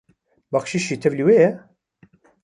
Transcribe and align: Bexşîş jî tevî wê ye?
Bexşîş 0.51 0.83
jî 0.87 0.95
tevî 1.01 1.23
wê 1.27 1.35
ye? 1.41 1.49